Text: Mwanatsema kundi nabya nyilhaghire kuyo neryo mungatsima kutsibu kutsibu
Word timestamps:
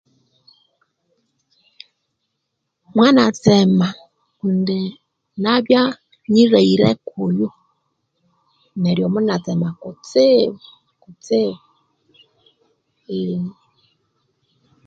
Mwanatsema 2.95 3.87
kundi 4.37 4.79
nabya 5.43 5.83
nyilhaghire 6.31 6.89
kuyo 7.07 7.49
neryo 8.81 9.07
mungatsima 9.13 9.69
kutsibu 9.81 10.59
kutsibu 11.01 11.63